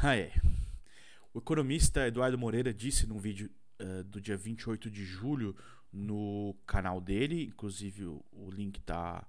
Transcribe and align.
Ah, 0.00 0.16
é. 0.16 0.30
O 1.34 1.38
economista 1.40 2.06
Eduardo 2.06 2.38
Moreira 2.38 2.72
disse 2.72 3.04
num 3.04 3.18
vídeo 3.18 3.50
uh, 3.82 4.04
do 4.04 4.20
dia 4.20 4.36
28 4.36 4.88
de 4.88 5.04
julho 5.04 5.56
no 5.92 6.54
canal 6.64 7.00
dele, 7.00 7.46
inclusive 7.46 8.04
o, 8.04 8.24
o 8.30 8.48
link 8.48 8.80
tá, 8.80 9.26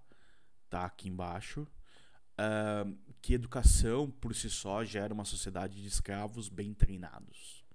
tá 0.70 0.86
aqui 0.86 1.10
embaixo, 1.10 1.62
uh, 1.62 2.96
que 3.20 3.34
educação 3.34 4.12
por 4.12 4.36
si 4.36 4.48
só 4.48 4.86
gera 4.86 5.12
uma 5.12 5.26
sociedade 5.26 5.82
de 5.82 5.88
escravos 5.88 6.50
bem 6.50 6.72
treinados. 6.72 7.66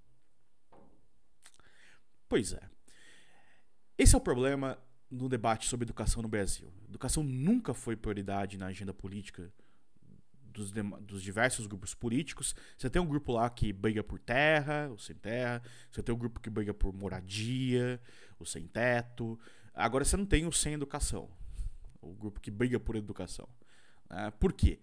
Pois 2.29 2.53
é. 2.53 2.63
Esse 3.99 4.15
é 4.15 4.19
o 4.19 4.21
problema 4.21 4.79
no 5.11 5.29
debate 5.29 5.67
sobre 5.67 5.83
educação 5.83 6.23
no 6.23 6.29
Brasil. 6.29 6.73
Educação 6.89 7.25
nunca 7.25 7.75
foi 7.75 7.97
prioridade 7.97 8.57
na 8.57 8.67
agenda 8.67 8.95
política 8.95 9.53
dos, 10.55 10.73
dos, 11.03 11.23
diversos 11.23 11.67
grupos 11.67 11.95
políticos. 11.95 12.55
Você 12.79 12.89
tem 12.89 13.03
um 13.03 13.07
grupo 13.07 13.33
lá 13.33 13.51
que 13.51 13.73
briga 13.73 14.03
por 14.03 14.19
terra, 14.19 14.89
o 14.91 14.99
sem 14.99 15.17
terra. 15.17 15.63
Você 15.91 16.03
tem 16.03 16.15
um 16.15 16.19
grupo 16.19 16.41
que 16.41 16.49
briga 16.49 16.73
por 16.73 16.93
moradia, 16.93 18.01
o 18.39 18.47
sem 18.47 18.67
teto. 18.67 19.39
Agora 19.75 20.05
você 20.05 20.17
não 20.17 20.25
tem 20.25 20.47
o 20.47 20.53
sem 20.53 20.75
educação, 20.75 21.29
o 22.01 22.15
grupo 22.15 22.41
que 22.41 22.51
briga 22.51 22.79
por 22.79 22.97
educação. 22.97 23.49
Né? 24.09 24.31
Por 24.39 24.53
quê? 24.53 24.79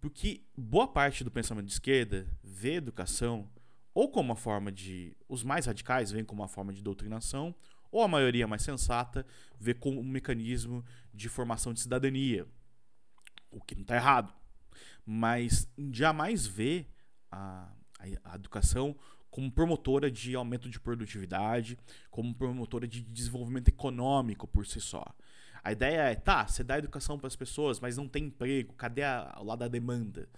Porque 0.00 0.42
boa 0.56 0.88
parte 0.88 1.22
do 1.22 1.30
pensamento 1.30 1.66
de 1.66 1.72
esquerda 1.72 2.26
vê 2.42 2.74
educação 2.74 3.50
ou 3.92 4.10
como 4.10 4.30
uma 4.30 4.36
forma 4.36 4.72
de. 4.72 5.16
Os 5.28 5.44
mais 5.44 5.66
radicais 5.66 6.10
veem 6.10 6.24
como 6.24 6.42
uma 6.42 6.48
forma 6.48 6.72
de 6.72 6.82
doutrinação, 6.82 7.54
ou 7.90 8.02
a 8.02 8.08
maioria 8.08 8.46
mais 8.46 8.62
sensata 8.62 9.26
vê 9.58 9.74
como 9.74 10.00
um 10.00 10.04
mecanismo 10.04 10.84
de 11.12 11.28
formação 11.28 11.72
de 11.72 11.80
cidadania. 11.80 12.46
O 13.50 13.60
que 13.60 13.74
não 13.74 13.82
está 13.82 13.96
errado. 13.96 14.32
Mas 15.04 15.68
jamais 15.92 16.46
vê 16.46 16.86
a, 17.30 17.68
a, 17.98 18.32
a 18.32 18.34
educação 18.34 18.96
como 19.30 19.50
promotora 19.50 20.10
de 20.10 20.34
aumento 20.34 20.68
de 20.68 20.80
produtividade, 20.80 21.78
como 22.10 22.34
promotora 22.34 22.86
de 22.86 23.00
desenvolvimento 23.00 23.68
econômico 23.68 24.46
por 24.46 24.66
si 24.66 24.80
só. 24.80 25.04
A 25.62 25.72
ideia 25.72 26.00
é, 26.10 26.14
tá, 26.14 26.46
você 26.46 26.64
dá 26.64 26.78
educação 26.78 27.18
para 27.18 27.28
as 27.28 27.36
pessoas, 27.36 27.78
mas 27.78 27.96
não 27.96 28.08
tem 28.08 28.24
emprego, 28.24 28.72
cadê 28.74 29.02
o 29.38 29.44
lado 29.44 29.60
da 29.60 29.68
demanda? 29.68 30.28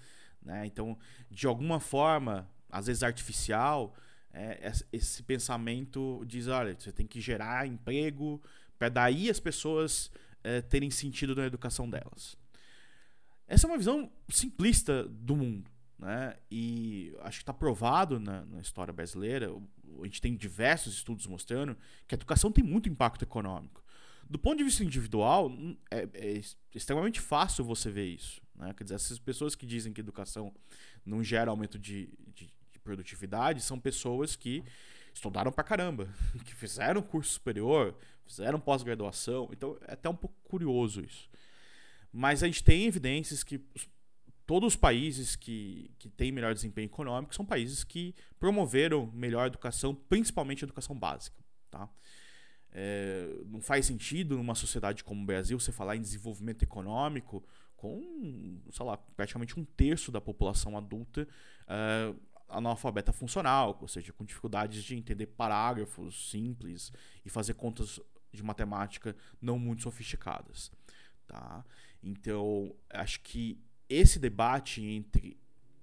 Né? 0.42 0.66
Então, 0.66 0.98
de 1.30 1.46
alguma 1.46 1.80
forma, 1.80 2.48
às 2.68 2.86
vezes 2.86 3.02
artificial, 3.02 3.94
é, 4.32 4.72
esse 4.92 5.22
pensamento 5.22 6.24
diz, 6.26 6.48
olha, 6.48 6.74
você 6.78 6.90
tem 6.90 7.06
que 7.06 7.20
gerar 7.20 7.66
emprego 7.66 8.42
para 8.78 8.88
daí 8.88 9.30
as 9.30 9.38
pessoas 9.38 10.10
é, 10.42 10.60
terem 10.60 10.90
sentido 10.90 11.36
na 11.36 11.46
educação 11.46 11.88
delas. 11.88 12.36
Essa 13.52 13.66
é 13.66 13.70
uma 13.70 13.76
visão 13.76 14.10
simplista 14.30 15.04
do 15.04 15.36
mundo. 15.36 15.70
Né? 15.98 16.34
E 16.50 17.14
acho 17.20 17.40
que 17.40 17.42
está 17.42 17.52
provado 17.52 18.18
na, 18.18 18.46
na, 18.46 18.62
história 18.62 18.94
brasileira, 18.94 19.54
a 20.00 20.04
gente 20.06 20.22
tem 20.22 20.34
diversos 20.34 20.94
estudos 20.94 21.26
mostrando 21.26 21.76
que 22.08 22.14
a 22.14 22.16
educação 22.16 22.50
tem 22.50 22.64
muito 22.64 22.88
impacto 22.88 23.22
econômico. 23.22 23.84
Do 24.24 24.38
ponto 24.38 24.56
de 24.56 24.64
vista 24.64 24.82
individual, 24.82 25.52
é, 25.90 26.08
é 26.14 26.40
extremamente 26.74 27.20
fácil 27.20 27.62
você 27.62 27.90
ver 27.90 28.06
isso. 28.06 28.40
Né? 28.56 28.72
Quer 28.72 28.84
dizer, 28.84 28.94
essas 28.94 29.18
pessoas 29.18 29.54
que 29.54 29.66
dizem 29.66 29.92
que 29.92 30.00
educação 30.00 30.50
não 31.04 31.22
gera 31.22 31.50
aumento 31.50 31.78
de, 31.78 32.08
de, 32.34 32.50
de 32.72 32.78
produtividade 32.78 33.60
são 33.60 33.78
pessoas 33.78 34.34
que 34.34 34.64
estudaram 35.12 35.52
pra 35.52 35.62
caramba, 35.62 36.08
que 36.46 36.54
fizeram 36.54 37.02
curso 37.02 37.32
superior, 37.32 37.94
fizeram 38.24 38.58
pós-graduação. 38.58 39.50
Então 39.52 39.76
é 39.82 39.92
até 39.92 40.08
um 40.08 40.16
pouco 40.16 40.36
curioso 40.42 41.02
isso. 41.02 41.28
Mas 42.12 42.42
a 42.42 42.46
gente 42.46 42.62
tem 42.62 42.86
evidências 42.86 43.42
que 43.42 43.60
todos 44.46 44.74
os 44.74 44.76
países 44.76 45.34
que, 45.34 45.90
que 45.98 46.08
têm 46.08 46.30
melhor 46.30 46.52
desempenho 46.52 46.86
econômico 46.86 47.34
são 47.34 47.44
países 47.44 47.84
que 47.84 48.14
promoveram 48.38 49.10
melhor 49.14 49.46
educação, 49.46 49.94
principalmente 49.94 50.62
educação 50.62 50.94
básica. 50.94 51.42
Tá? 51.70 51.88
É, 52.70 53.28
não 53.46 53.60
faz 53.60 53.86
sentido 53.86 54.36
numa 54.36 54.54
sociedade 54.54 55.04
como 55.04 55.22
o 55.22 55.26
Brasil 55.26 55.58
você 55.58 55.72
falar 55.72 55.96
em 55.96 56.02
desenvolvimento 56.02 56.62
econômico 56.62 57.44
com, 57.76 58.60
sei 58.70 58.86
lá, 58.86 58.96
praticamente 58.96 59.58
um 59.58 59.64
terço 59.64 60.12
da 60.12 60.20
população 60.20 60.76
adulta 60.76 61.26
uh, 61.64 62.16
analfabeta 62.48 63.12
funcional, 63.12 63.76
ou 63.80 63.88
seja, 63.88 64.12
com 64.12 64.24
dificuldades 64.24 64.84
de 64.84 64.94
entender 64.94 65.26
parágrafos 65.26 66.30
simples 66.30 66.92
e 67.24 67.30
fazer 67.30 67.54
contas 67.54 67.98
de 68.32 68.42
matemática 68.42 69.16
não 69.40 69.58
muito 69.58 69.82
sofisticadas. 69.82 70.70
Tá? 71.32 71.64
Então, 72.02 72.76
acho 72.90 73.20
que 73.20 73.58
esse 73.88 74.18
debate 74.18 74.82
entre 74.82 75.40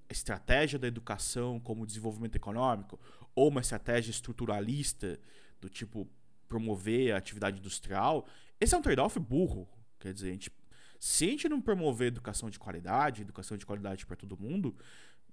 estratégia 0.07 0.77
da 0.77 0.87
educação 0.87 1.59
como 1.59 1.87
desenvolvimento 1.87 2.35
econômico 2.35 2.99
ou 3.33 3.47
uma 3.47 3.59
estratégia 3.59 4.11
estruturalista 4.11 5.19
do 5.59 5.67
tipo 5.67 6.07
promover 6.47 7.13
a 7.13 7.17
atividade 7.17 7.57
industrial, 7.57 8.27
esse 8.61 8.75
é 8.75 8.77
um 8.77 8.81
trade-off 8.81 9.19
burro. 9.19 9.67
Quer 9.99 10.13
dizer, 10.13 10.29
a 10.29 10.31
gente, 10.33 10.51
se 10.99 11.25
a 11.25 11.29
gente 11.29 11.49
não 11.49 11.59
promover 11.59 12.09
educação 12.09 12.47
de 12.47 12.59
qualidade, 12.59 13.23
educação 13.23 13.57
de 13.57 13.65
qualidade 13.65 14.05
para 14.05 14.15
todo 14.15 14.37
mundo, 14.37 14.75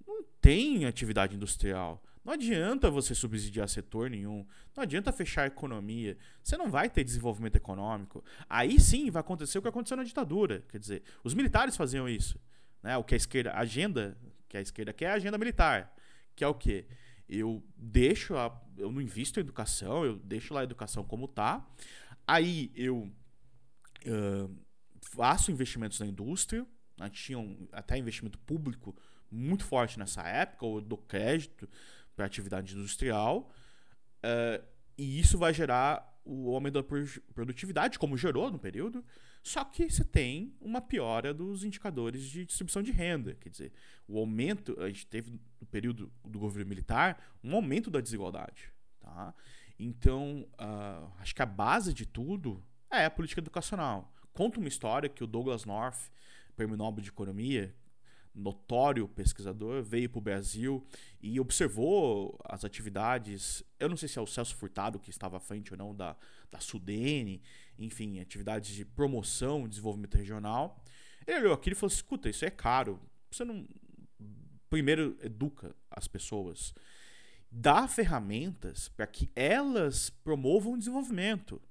não 0.05 0.23
tem 0.41 0.85
atividade 0.85 1.35
industrial. 1.35 2.03
Não 2.27 2.33
adianta 2.33 2.91
você 2.91 3.15
subsidiar 3.15 3.69
setor 3.69 4.09
nenhum. 4.09 4.45
Não 4.75 4.83
adianta 4.83 5.13
fechar 5.13 5.43
a 5.43 5.47
economia. 5.47 6.17
Você 6.43 6.57
não 6.57 6.69
vai 6.69 6.89
ter 6.89 7.01
desenvolvimento 7.05 7.55
econômico. 7.55 8.21
Aí 8.49 8.81
sim 8.81 9.09
vai 9.09 9.21
acontecer 9.21 9.57
o 9.57 9.61
que 9.61 9.69
aconteceu 9.69 9.95
na 9.95 10.03
ditadura. 10.03 10.61
Quer 10.67 10.77
dizer, 10.77 11.03
os 11.23 11.33
militares 11.33 11.77
faziam 11.77 12.07
isso. 12.09 12.37
Né? 12.83 12.97
O 12.97 13.03
que 13.05 13.13
a 13.13 13.17
esquerda, 13.17 13.51
a 13.51 13.59
agenda 13.59 14.17
que 14.49 14.57
a 14.57 14.61
esquerda 14.61 14.91
quer 14.91 15.05
é 15.05 15.11
a 15.11 15.13
agenda 15.13 15.37
militar. 15.37 15.95
Que 16.35 16.43
é 16.43 16.47
o 16.49 16.53
quê? 16.53 16.85
Eu 17.29 17.63
deixo, 17.77 18.35
a, 18.35 18.61
eu 18.77 18.91
não 18.91 19.01
invisto 19.01 19.39
em 19.39 19.43
educação, 19.43 20.03
eu 20.03 20.17
deixo 20.17 20.53
lá 20.53 20.59
a 20.59 20.63
educação 20.65 21.05
como 21.05 21.29
tá. 21.29 21.65
Aí 22.27 22.73
eu 22.75 23.09
uh, 24.05 24.57
faço 24.99 25.49
investimentos 25.49 25.97
na 26.01 26.05
indústria. 26.05 26.67
Né? 26.97 27.09
Tinha 27.09 27.39
até 27.71 27.97
investimento 27.97 28.37
público 28.39 28.93
muito 29.31 29.63
forte 29.63 29.97
nessa 29.97 30.23
época, 30.23 30.65
ou 30.65 30.81
do 30.81 30.97
crédito 30.97 31.69
para 32.17 32.25
atividade 32.25 32.75
industrial, 32.75 33.49
uh, 34.25 34.65
e 34.97 35.19
isso 35.19 35.37
vai 35.37 35.53
gerar 35.53 36.19
o 36.25 36.53
aumento 36.53 36.73
da 36.73 36.83
produtividade, 37.33 37.97
como 37.97 38.17
gerou 38.17 38.51
no 38.51 38.59
período, 38.59 39.05
só 39.41 39.63
que 39.63 39.89
você 39.89 40.03
tem 40.03 40.53
uma 40.59 40.81
piora 40.81 41.33
dos 41.33 41.63
indicadores 41.63 42.23
de 42.23 42.43
distribuição 42.43 42.83
de 42.83 42.91
renda. 42.91 43.35
Quer 43.35 43.49
dizer, 43.49 43.71
o 44.05 44.19
aumento, 44.19 44.75
a 44.81 44.87
gente 44.87 45.07
teve 45.07 45.39
no 45.61 45.67
período 45.67 46.11
do 46.25 46.37
governo 46.37 46.67
militar 46.67 47.23
um 47.41 47.55
aumento 47.55 47.89
da 47.89 48.01
desigualdade. 48.01 48.73
Tá? 48.99 49.33
Então, 49.79 50.45
uh, 50.59 51.09
acho 51.19 51.33
que 51.33 51.41
a 51.41 51.45
base 51.45 51.93
de 51.93 52.05
tudo 52.05 52.61
é 52.91 53.05
a 53.05 53.11
política 53.11 53.39
educacional. 53.39 54.13
Conta 54.33 54.59
uma 54.59 54.67
história 54.67 55.07
que 55.07 55.23
o 55.23 55.27
Douglas 55.27 55.63
North, 55.63 56.11
prêmio 56.57 56.75
Nobel 56.75 57.01
de 57.01 57.09
Economia, 57.09 57.73
notório 58.37 59.07
pesquisador, 59.07 59.83
veio 59.83 60.09
para 60.09 60.19
o 60.19 60.21
Brasil 60.21 60.85
e 61.21 61.39
observou 61.39 62.39
as 62.45 62.63
atividades. 62.63 63.63
Eu 63.79 63.89
não 63.89 63.97
sei 63.97 64.07
se 64.07 64.19
é 64.19 64.21
o 64.21 64.27
Celso 64.27 64.55
Furtado 64.55 64.99
que 64.99 65.09
estava 65.09 65.37
à 65.37 65.39
frente 65.39 65.73
ou 65.73 65.77
não 65.77 65.95
da, 65.95 66.15
da 66.51 66.59
Sudene, 66.59 67.41
enfim, 67.77 68.19
atividades 68.19 68.73
de 68.73 68.85
promoção 68.85 69.65
e 69.65 69.69
desenvolvimento 69.69 70.15
regional. 70.15 70.83
Ele 71.25 71.39
olhou 71.39 71.53
aquilo 71.53 71.75
e 71.75 71.79
falou: 71.79 71.93
escuta, 71.93 72.29
isso 72.29 72.45
é 72.45 72.49
caro. 72.49 72.99
Você 73.31 73.43
não. 73.43 73.67
Primeiro, 74.69 75.17
educa 75.21 75.75
as 75.89 76.07
pessoas. 76.07 76.73
Dá 77.49 77.87
ferramentas 77.87 78.89
para 78.89 79.07
que 79.07 79.29
elas 79.35 80.09
promovam 80.09 80.73
o 80.73 80.77
desenvolvimento 80.77 81.61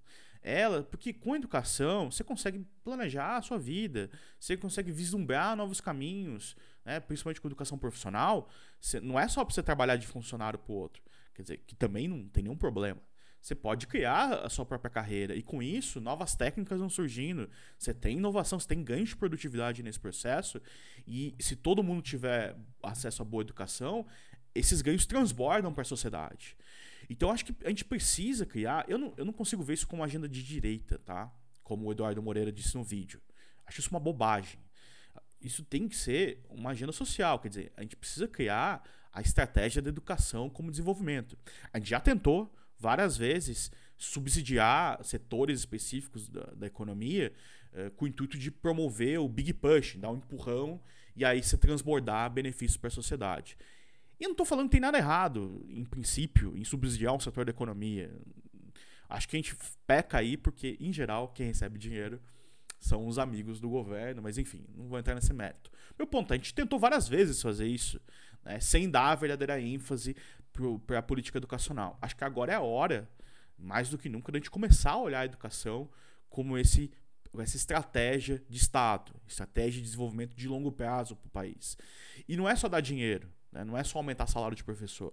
ela, 0.43 0.83
porque 0.83 1.13
com 1.13 1.35
educação 1.35 2.11
você 2.11 2.23
consegue 2.23 2.67
planejar 2.85 3.37
a 3.37 3.43
sua 3.43 3.59
vida, 3.59 4.11
você 4.39 4.57
consegue 4.57 4.93
vislumbrar 4.93 5.57
novos 5.57 5.81
caminhos, 5.81 6.57
né? 6.85 7.01
principalmente 7.01 7.41
com 7.41 7.49
educação 7.49 7.79
profissional. 7.79 8.49
Você, 8.81 9.01
não 9.01 9.19
é 9.19 9.27
só 9.29 9.45
para 9.45 9.55
você 9.55 9.63
trabalhar 9.63 9.97
de 9.97 10.07
funcionário 10.07 10.59
para 10.59 10.73
o 10.73 10.77
outro, 10.77 11.03
quer 11.35 11.43
dizer, 11.43 11.57
que 11.67 11.75
também 11.75 12.09
não 12.09 12.29
tem 12.29 12.45
nenhum 12.45 12.57
problema. 12.57 13.01
Você 13.41 13.55
pode 13.55 13.87
criar 13.87 14.45
a 14.45 14.49
sua 14.49 14.67
própria 14.67 14.91
carreira 14.91 15.35
e 15.37 15.41
com 15.41 15.63
isso 15.63 16.01
novas 16.01 16.35
técnicas 16.35 16.81
vão 16.81 16.89
surgindo. 16.89 17.49
Você 17.79 17.95
tem 17.95 18.17
inovação, 18.17 18.59
você 18.59 18.67
tem 18.67 18.83
ganho 18.83 19.05
de 19.05 19.15
produtividade 19.15 19.85
nesse 19.85 20.01
processo 20.01 20.61
e 21.07 21.33
se 21.39 21.55
todo 21.55 21.81
mundo 21.81 22.03
tiver 22.03 22.57
acesso 22.83 23.23
a 23.23 23.25
boa 23.25 23.43
educação, 23.43 24.05
esses 24.53 24.83
ganhos 24.83 25.07
transbordam 25.07 25.73
para 25.73 25.83
a 25.83 25.85
sociedade. 25.85 26.57
Então 27.09 27.31
acho 27.31 27.45
que 27.45 27.55
a 27.65 27.69
gente 27.69 27.85
precisa 27.85 28.45
criar. 28.45 28.85
Eu 28.89 28.99
não, 28.99 29.15
eu 29.17 29.25
não 29.25 29.33
consigo 29.33 29.63
ver 29.63 29.75
isso 29.75 29.87
como 29.87 30.03
agenda 30.03 30.29
de 30.29 30.43
direita, 30.43 30.99
tá? 30.99 31.33
Como 31.63 31.87
o 31.87 31.93
Eduardo 31.93 32.23
Moreira 32.23 32.53
disse 32.53 32.75
no 32.75 32.83
vídeo. 32.83 33.21
Acho 33.67 33.81
isso 33.81 33.91
uma 33.91 34.01
bobagem. 34.01 34.59
Isso 35.41 35.65
tem 35.65 35.89
que 35.89 35.97
ser 35.97 36.45
uma 36.49 36.71
agenda 36.71 36.93
social, 36.93 37.39
quer 37.39 37.49
dizer, 37.49 37.73
a 37.77 37.83
gente 37.83 37.97
precisa 37.97 38.27
criar 38.27 38.83
a 39.13 39.21
estratégia 39.21 39.81
da 39.81 39.89
educação 39.89 40.49
como 40.51 40.71
desenvolvimento. 40.71 41.39
A 41.73 41.79
gente 41.79 41.91
já 41.91 42.01
tentou 42.01 42.55
várias 42.79 43.17
vezes 43.17 43.71
subsidiar 43.97 45.03
setores 45.05 45.61
específicos 45.61 46.29
da, 46.29 46.45
da 46.55 46.67
economia 46.67 47.33
eh, 47.73 47.91
com 47.91 48.05
o 48.05 48.09
intuito 48.09 48.39
de 48.39 48.51
promover 48.51 49.19
o 49.21 49.29
big 49.29 49.53
push, 49.55 49.97
dar 49.97 50.11
um 50.11 50.17
empurrão 50.17 50.81
e 51.15 51.25
aí 51.25 51.43
se 51.43 51.57
transbordar 51.57 52.31
benefícios 52.31 52.77
para 52.77 52.89
a 52.89 52.91
sociedade. 52.91 53.57
E 54.19 54.25
eu 54.25 54.29
não 54.29 54.33
estou 54.33 54.47
falando 54.47 54.67
que 54.67 54.73
tem 54.73 54.81
nada 54.81 54.97
errado, 54.97 55.65
em 55.69 55.85
princípio, 55.85 56.57
em 56.57 56.65
subsidiar 56.65 57.15
um 57.15 57.21
setor 57.21 57.45
da 57.45 57.51
economia. 57.51 58.11
Acho 59.09 59.29
que 59.29 59.37
a 59.37 59.39
gente 59.39 59.57
peca 59.87 60.19
aí 60.19 60.37
porque, 60.37 60.77
em 60.81 60.93
geral, 60.93 61.29
quem 61.29 61.47
recebe 61.47 61.79
dinheiro 61.79 62.21
são 62.79 63.07
os 63.07 63.19
amigos 63.19 63.61
do 63.61 63.69
governo, 63.69 64.23
mas 64.23 64.39
enfim, 64.39 64.65
não 64.75 64.89
vou 64.89 64.99
entrar 64.99 65.15
nesse 65.15 65.33
mérito. 65.33 65.71
Meu 65.99 66.07
ponto, 66.07 66.33
a 66.33 66.37
gente 66.37 66.55
tentou 66.55 66.79
várias 66.79 67.09
vezes 67.09 67.41
fazer 67.41 67.67
isso, 67.67 68.01
né, 68.45 68.61
sem 68.61 68.91
dar 68.91 69.11
a 69.11 69.15
verdadeira 69.15 69.61
ênfase 69.61 70.17
para 70.87 70.99
a 70.99 71.03
política 71.03 71.39
educacional. 71.39 71.99
Acho 72.01 72.17
que 72.17 72.25
agora 72.25 72.53
é 72.53 72.57
a 72.57 72.61
hora, 72.61 73.09
mais 73.59 73.89
do 73.89 73.99
que 73.99 74.09
nunca, 74.09 74.33
de 74.33 74.39
a 74.39 74.41
gente 74.41 74.51
começar 74.51 74.93
a 74.93 74.99
olhar 74.99 75.21
a 75.21 75.25
educação 75.25 75.89
como 76.29 76.57
esse 76.59 76.91
essa 77.39 77.57
estratégia 77.57 78.43
de 78.49 78.57
Estado, 78.57 79.13
estratégia 79.27 79.81
de 79.81 79.83
desenvolvimento 79.83 80.35
de 80.35 80.49
longo 80.49 80.73
prazo 80.73 81.17
para 81.17 81.27
o 81.27 81.31
país. 81.31 81.77
E 82.29 82.37
não 82.37 82.49
é 82.49 82.57
só 82.57 82.69
dar 82.69 82.81
dinheiro, 82.81 83.29
né? 83.53 83.65
não 83.65 83.77
é 83.77 83.85
só 83.85 83.99
aumentar 83.99 84.27
salário 84.27 84.57
de 84.57 84.65
professor. 84.65 85.13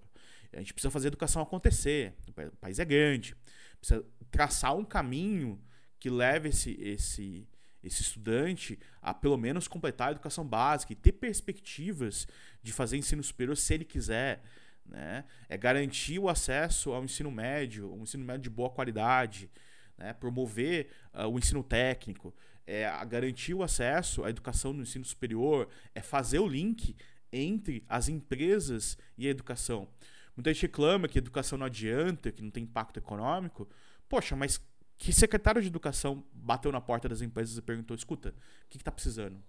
A 0.54 0.60
gente 0.60 0.74
precisa 0.74 0.92
fazer 0.92 1.08
a 1.08 1.10
educação 1.10 1.42
acontecer. 1.42 2.14
O 2.28 2.58
país 2.58 2.80
é 2.80 2.86
grande. 2.86 3.36
Precisa 3.80 4.06
traçar 4.30 4.76
um 4.76 4.86
caminho 4.86 5.60
que 6.00 6.10
leve 6.10 6.50
esse, 6.50 6.72
esse, 6.80 7.48
esse 7.84 8.02
estudante 8.02 8.80
a 9.02 9.14
pelo 9.14 9.38
menos 9.38 9.68
completar 9.68 10.10
a 10.10 10.12
educação 10.12 10.46
básica 10.46 10.94
e 10.94 10.96
ter 10.96 11.14
perspectivas 11.14 12.28
de 12.62 12.72
fazer 12.72 12.98
ensino 12.98 13.24
superior 13.24 13.58
se 13.58 13.74
ele 13.74 13.86
quiser. 13.86 14.44
Né? 14.86 15.24
É 15.50 15.58
garantir 15.58 16.20
o 16.20 16.30
acesso 16.30 16.92
ao 16.92 17.04
ensino 17.04 17.32
médio, 17.32 17.92
um 17.94 18.04
ensino 18.04 18.24
médio 18.24 18.44
de 18.44 18.50
boa 18.50 18.70
qualidade, 18.70 19.50
né? 19.98 20.14
promover 20.14 20.90
uh, 21.14 21.28
o 21.28 21.38
ensino 21.38 21.64
técnico, 21.64 22.34
é 22.66 22.90
garantir 23.06 23.54
o 23.54 23.64
acesso 23.64 24.24
à 24.24 24.30
educação 24.30 24.74
no 24.74 24.84
ensino 24.84 25.04
superior, 25.04 25.68
é 25.94 26.02
fazer 26.02 26.40
o 26.40 26.48
link 26.48 26.96
entre 27.32 27.84
as 27.90 28.08
empresas 28.08 28.98
e 29.18 29.28
a 29.28 29.30
educação. 29.30 29.88
Muita 30.36 30.54
gente 30.54 30.64
reclama 30.64 31.08
que 31.08 31.18
a 31.18 31.22
educação 31.22 31.58
não 31.58 31.66
adianta, 31.66 32.32
que 32.32 32.42
não 32.42 32.50
tem 32.50 32.64
impacto 32.64 32.98
econômico. 32.98 33.68
Poxa, 34.08 34.36
mas 34.36 34.60
que 34.98 35.12
secretário 35.12 35.62
de 35.62 35.68
educação 35.68 36.24
bateu 36.34 36.72
na 36.72 36.82
porta 36.82 37.10
das 37.10 37.22
empresas 37.22 37.58
e 37.58 37.62
perguntou: 37.62 37.96
escuta, 37.96 38.30
o 38.30 38.70
que 38.70 38.78
está 38.78 38.92
precisando? 38.92 39.42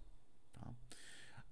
Tá? 0.53 0.71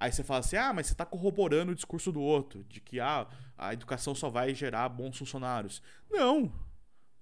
Aí 0.01 0.13
você 0.13 0.23
fala 0.23 0.41
assim: 0.41 0.57
ah, 0.57 0.73
mas 0.73 0.87
você 0.87 0.93
está 0.93 1.07
corroborando 1.07 1.73
o 1.73 1.75
discurso 1.75 2.11
do 2.13 2.21
outro, 2.21 2.65
de 2.65 2.81
que 2.81 3.01
ah, 3.01 3.27
a 3.57 3.73
educação 3.73 4.15
só 4.15 4.29
vai 4.29 4.55
gerar 4.55 4.89
bons 4.89 5.17
funcionários. 5.17 5.83
Não, 6.11 6.53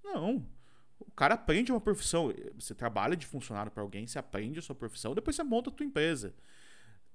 não. 0.03 0.47
O 1.00 1.11
cara 1.12 1.35
aprende 1.35 1.73
uma 1.73 1.81
profissão. 1.81 2.32
Você 2.55 2.75
trabalha 2.75 3.17
de 3.17 3.26
funcionário 3.26 3.70
para 3.73 3.82
alguém, 3.82 4.06
você 4.06 4.19
aprende 4.19 4.58
a 4.58 4.62
sua 4.62 4.75
profissão, 4.75 5.14
depois 5.14 5.37
você 5.37 5.43
monta 5.43 5.70
a 5.70 5.73
tua 5.73 5.87
empresa. 5.87 6.35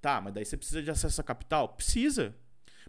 Tá, 0.00 0.20
mas 0.20 0.34
daí 0.34 0.44
você 0.44 0.56
precisa 0.56 0.82
de 0.82 0.90
acesso 0.90 1.20
a 1.20 1.24
capital? 1.24 1.70
Precisa. 1.70 2.34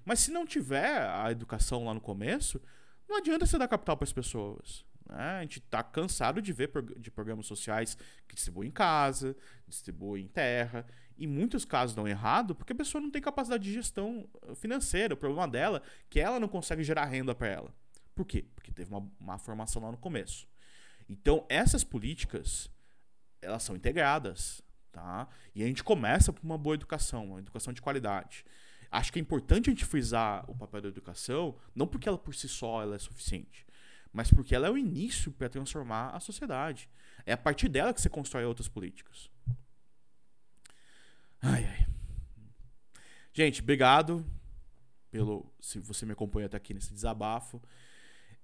Mas 0.06 0.20
se 0.20 0.32
não 0.32 0.46
tiver 0.46 1.02
a 1.02 1.32
educação 1.32 1.86
lá 1.86 1.94
no 1.94 2.02
começo, 2.02 2.62
não 3.08 3.18
adianta 3.18 3.46
você 3.46 3.58
dar 3.58 3.68
capital 3.68 3.98
para 3.98 4.06
as 4.06 4.14
pessoas. 4.14 4.86
Né? 5.10 5.38
A 5.38 5.42
gente 5.42 5.60
está 5.60 5.82
cansado 5.82 6.42
de 6.42 6.52
ver 6.54 6.70
de 6.98 7.10
programas 7.10 7.46
sociais 7.46 7.98
que 8.28 8.36
distribuem 8.36 8.70
em 8.70 8.72
casa, 8.72 9.36
distribuem 9.68 10.26
em 10.26 10.28
terra. 10.28 10.86
Em 11.18 11.26
muitos 11.26 11.66
casos 11.66 11.96
dão 11.96 12.08
errado 12.08 12.54
porque 12.54 12.74
a 12.74 12.76
pessoa 12.76 13.02
não 13.02 13.10
tem 13.10 13.22
capacidade 13.22 13.64
de 13.64 13.74
gestão 13.74 14.28
uh, 14.44 14.54
financeira. 14.56 15.14
O 15.14 15.18
problema 15.18 15.48
dela 15.48 15.82
é 15.86 15.90
que 16.10 16.20
ela 16.20 16.40
não 16.40 16.48
consegue 16.48 16.84
gerar 16.84 17.06
renda 17.06 17.34
para 17.34 17.48
ela. 17.48 17.74
Por 18.14 18.26
quê? 18.26 18.46
Porque 18.56 18.72
teve 18.72 18.90
uma 18.92 19.10
má 19.20 19.38
formação 19.38 19.82
lá 19.82 19.92
no 19.92 19.98
começo. 19.98 20.48
Então, 21.10 21.46
essas 21.50 21.84
políticas, 21.84 22.70
elas 23.42 23.64
são 23.64 23.76
integradas. 23.76 24.62
Tá? 24.92 25.28
E 25.54 25.64
a 25.64 25.68
gente 25.68 25.84
começa 25.84 26.34
por 26.34 26.44
uma 26.44 26.58
boa 26.58 26.74
educação, 26.74 27.28
uma 27.28 27.40
educação 27.40 27.72
de 27.72 27.82
qualidade. 27.82 28.44
Acho 28.90 29.14
que 29.14 29.20
é 29.20 29.22
importante 29.22 29.70
a 29.70 29.72
gente 29.72 29.86
frisar 29.86 30.50
o 30.50 30.56
papel 30.56 30.82
da 30.82 30.88
educação, 30.88 31.56
não 31.76 31.86
porque 31.86 32.10
ela 32.10 32.18
por 32.18 32.34
si 32.34 32.48
só 32.48 32.82
ela 32.82 32.96
é 32.96 33.00
suficiente, 33.00 33.64
mas 34.12 34.32
porque 34.32 34.56
ela 34.56 34.66
é 34.66 34.72
o 34.72 34.78
início 34.78 35.32
para 35.32 35.50
transformar 35.50 36.16
a 36.16 36.20
sociedade. 36.20 36.90
É 37.28 37.34
a 37.34 37.38
partir 37.38 37.68
dela 37.70 37.94
que 37.94 38.02
você 38.02 38.10
constrói 38.10 38.46
outras 38.46 38.68
políticas. 38.68 39.30
Ai, 41.42 41.64
ai. 41.66 41.88
Gente, 43.32 43.62
obrigado 43.62 44.26
pelo 45.12 45.54
se 45.60 45.80
você 45.80 46.08
me 46.08 46.14
acompanha 46.14 46.48
até 46.48 46.58
aqui 46.58 46.74
nesse 46.74 46.92
desabafo. 46.92 47.62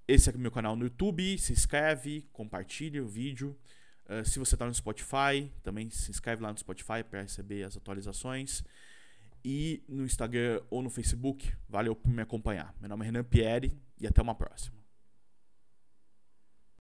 Esse 0.08 0.30
é 0.30 0.34
o 0.34 0.40
meu 0.40 0.52
canal 0.52 0.76
no 0.76 0.84
YouTube. 0.84 1.38
Se 1.38 1.54
inscreve, 1.54 2.28
compartilha 2.34 3.04
o 3.04 3.08
vídeo. 3.08 3.58
Uh, 4.06 4.26
se 4.26 4.38
você 4.38 4.56
está 4.56 4.66
no 4.66 4.74
Spotify, 4.74 5.50
também 5.64 5.90
se 5.90 6.12
inscreve 6.12 6.44
lá 6.44 6.52
no 6.52 6.58
Spotify 6.58 7.04
para 7.10 7.22
receber 7.22 7.64
as 7.64 7.78
atualizações. 7.78 8.64
E 9.46 9.84
no 9.88 10.06
Instagram 10.06 10.62
ou 10.70 10.82
no 10.82 10.90
Facebook, 10.90 11.54
valeu 11.70 11.96
por 11.96 12.12
me 12.12 12.22
acompanhar. 12.22 12.74
Meu 12.80 12.90
nome 12.90 13.04
é 13.04 13.06
Renan 13.06 13.24
Pierre 13.24 13.78
e 14.00 14.08
até 14.08 14.22
uma 14.22 14.36
próxima. 14.36 14.83